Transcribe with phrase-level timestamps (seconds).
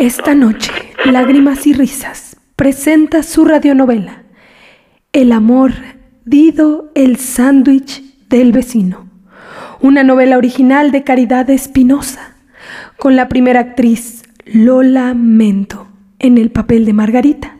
[0.00, 0.72] Esta noche,
[1.04, 4.22] Lágrimas y Risas presenta su radionovela
[5.12, 5.72] El amor,
[6.24, 9.10] Dido, el sándwich del vecino.
[9.82, 12.34] Una novela original de Caridad Espinosa,
[12.96, 17.58] con la primera actriz Lola Mento en el papel de Margarita,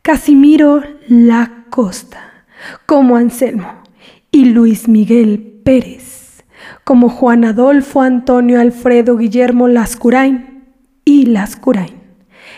[0.00, 2.46] Casimiro La Costa
[2.86, 3.82] como Anselmo
[4.30, 6.44] y Luis Miguel Pérez
[6.84, 10.57] como Juan Adolfo Antonio Alfredo Guillermo Lascurain
[11.08, 12.02] y Lascurain.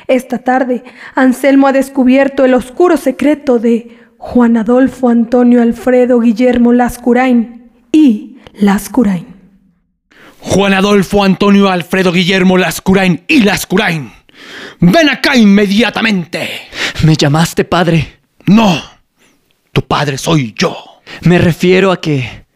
[0.09, 0.83] Esta tarde,
[1.15, 9.25] Anselmo ha descubierto el oscuro secreto de Juan Adolfo Antonio Alfredo Guillermo Lascurain y Lascurain.
[10.41, 14.11] Juan Adolfo Antonio Alfredo Guillermo Lascurain y Lascurain.
[14.81, 16.51] Ven acá inmediatamente.
[17.05, 18.19] ¿Me llamaste padre?
[18.47, 18.83] No,
[19.71, 20.77] tu padre soy yo.
[21.23, 22.47] Me refiero a que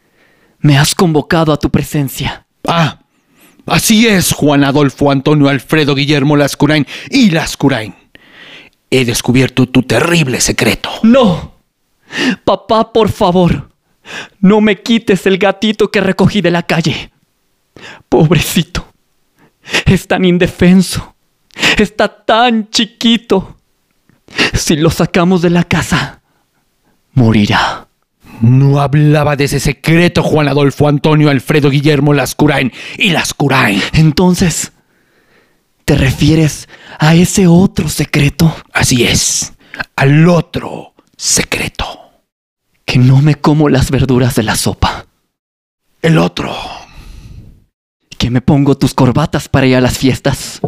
[0.58, 2.46] me has convocado a tu presencia.
[2.66, 3.03] Ah,
[3.66, 7.94] así es, Juan Adolfo Antonio Alfredo Guillermo Lascurain y Lascurain.
[8.90, 10.90] He descubierto tu terrible secreto.
[11.02, 11.54] No.
[12.44, 13.70] Papá, por favor,
[14.40, 17.10] no me quites el gatito que recogí de la calle.
[18.08, 18.86] Pobrecito.
[19.86, 21.14] Es tan indefenso.
[21.78, 23.56] Está tan chiquito.
[24.52, 26.20] Si lo sacamos de la casa,
[27.12, 27.83] morirá.
[28.40, 33.80] No hablaba de ese secreto, Juan Adolfo Antonio Alfredo Guillermo Lascurain y Lascurain.
[33.92, 34.72] Entonces,
[35.84, 36.68] ¿te refieres
[36.98, 38.54] a ese otro secreto?
[38.72, 39.52] Así es,
[39.96, 41.84] al otro secreto.
[42.84, 45.06] Que no me como las verduras de la sopa.
[46.02, 46.54] El otro,
[48.18, 50.60] Que me pongo tus corbatas para ir a las fiestas.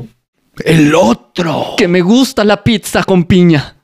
[0.64, 1.74] el otro.
[1.76, 3.75] Que me gusta la pizza con piña.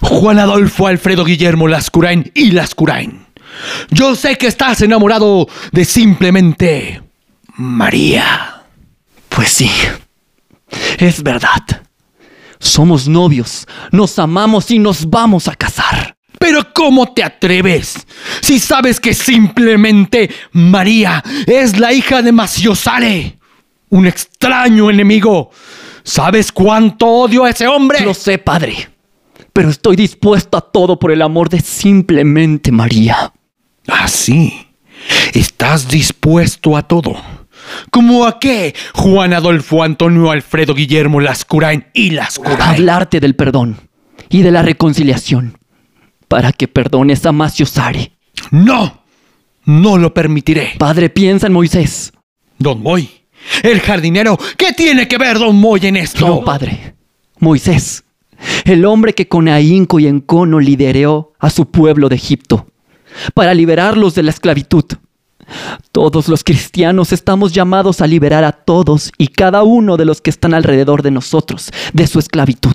[0.00, 3.26] Juan Adolfo Alfredo Guillermo Lascurain y Lascurain.
[3.90, 7.02] Yo sé que estás enamorado de simplemente
[7.56, 8.62] María.
[9.28, 9.70] Pues sí,
[10.98, 11.62] es verdad.
[12.58, 16.16] Somos novios, nos amamos y nos vamos a casar.
[16.38, 18.06] Pero ¿cómo te atreves?
[18.40, 23.38] Si sabes que simplemente María es la hija de Maciosare,
[23.90, 25.50] un extraño enemigo.
[26.02, 28.00] ¿Sabes cuánto odio a ese hombre?
[28.00, 28.93] Lo sé, padre.
[29.54, 33.32] Pero estoy dispuesto a todo por el amor de simplemente María.
[33.88, 34.66] Ah, sí.
[35.32, 37.14] Estás dispuesto a todo.
[37.90, 42.60] ¿Cómo a qué, Juan Adolfo Antonio Alfredo Guillermo Lascurain y Lascurain?
[42.60, 43.76] Hablarte del perdón
[44.28, 45.56] y de la reconciliación
[46.28, 48.12] para que perdones a Maciosare.
[48.50, 49.04] No,
[49.64, 50.72] no lo permitiré.
[50.78, 52.12] Padre, piensa en Moisés.
[52.58, 53.08] Don Moy,
[53.62, 56.26] el jardinero, ¿qué tiene que ver Don Moy en esto?
[56.26, 56.96] No, padre.
[57.38, 58.03] Moisés,
[58.64, 62.66] el hombre que con ahínco y encono lideró a su pueblo de Egipto
[63.34, 64.84] para liberarlos de la esclavitud.
[65.92, 70.30] Todos los cristianos estamos llamados a liberar a todos y cada uno de los que
[70.30, 72.74] están alrededor de nosotros de su esclavitud.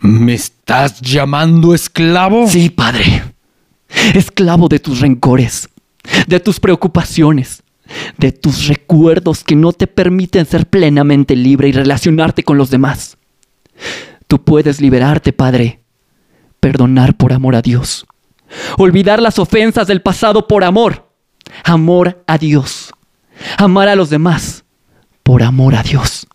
[0.00, 2.46] ¿Me estás llamando esclavo?
[2.48, 3.34] Sí, Padre.
[4.14, 5.68] Esclavo de tus rencores,
[6.26, 7.62] de tus preocupaciones,
[8.16, 13.16] de tus recuerdos que no te permiten ser plenamente libre y relacionarte con los demás.
[14.28, 15.82] Tú puedes liberarte, Padre.
[16.60, 18.06] Perdonar por amor a Dios.
[18.76, 21.10] Olvidar las ofensas del pasado por amor.
[21.64, 22.92] Amor a Dios.
[23.56, 24.64] Amar a los demás
[25.22, 26.26] por amor a Dios.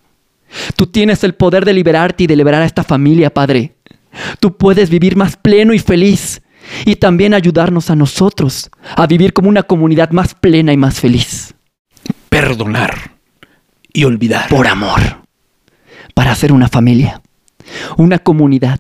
[0.76, 3.76] Tú tienes el poder de liberarte y de liberar a esta familia, Padre.
[4.40, 6.42] Tú puedes vivir más pleno y feliz
[6.86, 11.56] y también ayudarnos a nosotros a vivir como una comunidad más plena y más feliz.
[12.30, 13.14] Perdonar
[13.92, 14.50] y olvidar.
[14.50, 15.24] Por amor.
[16.14, 17.22] Para ser una familia,
[17.98, 18.80] una comunidad,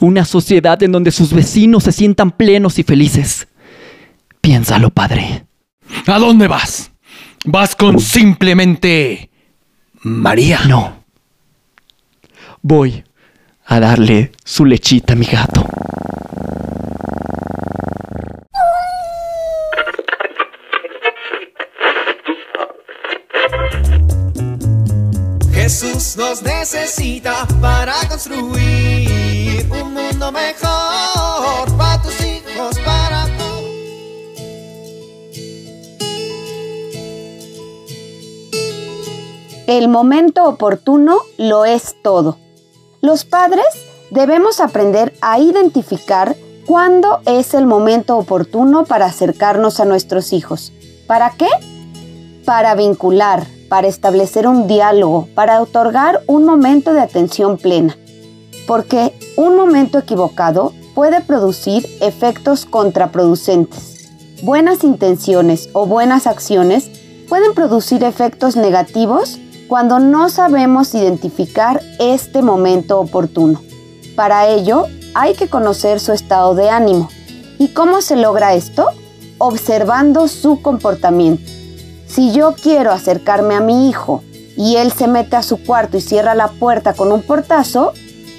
[0.00, 3.46] Una sociedad en donde sus vecinos se sientan plenos y felices.
[4.40, 5.44] Piénsalo, padre.
[6.06, 6.90] ¿A dónde vas?
[7.44, 9.30] ¿Vas con simplemente
[10.02, 10.60] María?
[10.66, 11.04] No.
[12.62, 13.04] Voy
[13.66, 15.64] a darle su lechita a mi gato.
[26.66, 33.26] Necesita para construir un mundo mejor para tus hijos, para.
[39.68, 42.36] El momento oportuno lo es todo.
[43.00, 43.66] Los padres
[44.10, 46.34] debemos aprender a identificar
[46.66, 50.72] cuándo es el momento oportuno para acercarnos a nuestros hijos.
[51.06, 51.48] ¿Para qué?
[52.44, 57.96] Para vincular, para establecer un diálogo, para otorgar un momento de atención plena.
[58.66, 64.10] Porque un momento equivocado puede producir efectos contraproducentes.
[64.42, 66.90] Buenas intenciones o buenas acciones
[67.28, 73.60] pueden producir efectos negativos cuando no sabemos identificar este momento oportuno.
[74.14, 77.08] Para ello, hay que conocer su estado de ánimo.
[77.58, 78.90] ¿Y cómo se logra esto?
[79.38, 81.55] Observando su comportamiento.
[82.06, 84.22] Si yo quiero acercarme a mi hijo
[84.56, 87.92] y él se mete a su cuarto y cierra la puerta con un portazo,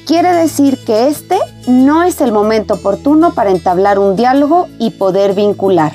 [0.07, 1.37] quiere decir que este
[1.67, 5.93] no es el momento oportuno para entablar un diálogo y poder vincular.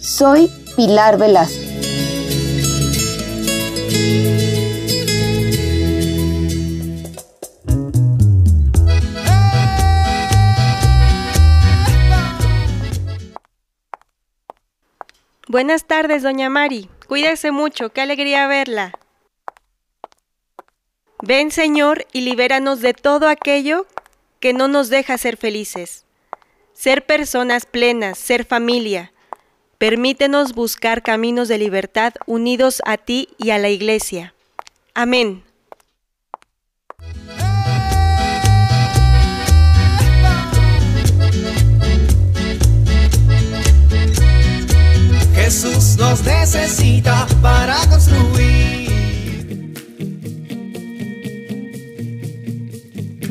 [0.00, 1.70] Soy Pilar Velasco.
[15.48, 16.88] Buenas tardes, doña Mari.
[17.10, 18.96] Cuídese mucho, qué alegría verla.
[21.20, 23.88] Ven, Señor, y libéranos de todo aquello
[24.38, 26.04] que no nos deja ser felices.
[26.72, 29.12] Ser personas plenas, ser familia.
[29.76, 34.32] Permítenos buscar caminos de libertad unidos a ti y a la Iglesia.
[34.94, 35.42] Amén.
[45.50, 48.88] Jesús nos necesita para construir.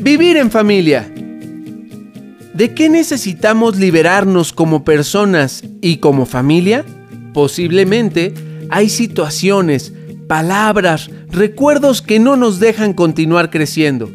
[0.00, 1.10] Vivir en familia.
[2.52, 6.84] ¿De qué necesitamos liberarnos como personas y como familia?
[7.32, 8.34] Posiblemente
[8.68, 9.94] hay situaciones,
[10.28, 14.12] palabras, recuerdos que no nos dejan continuar creciendo.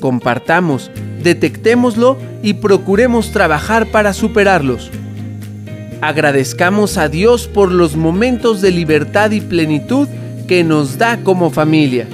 [0.00, 0.90] Compartamos,
[1.22, 4.90] detectémoslo y procuremos trabajar para superarlos.
[6.06, 10.06] Agradezcamos a Dios por los momentos de libertad y plenitud
[10.46, 12.06] que nos da como familia.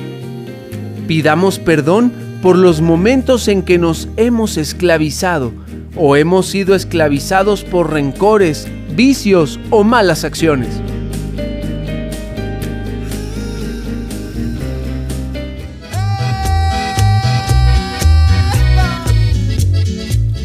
[1.06, 2.10] Pidamos perdón
[2.40, 5.52] por los momentos en que nos hemos esclavizado
[5.94, 8.66] o hemos sido esclavizados por rencores,
[8.96, 10.80] vicios o malas acciones.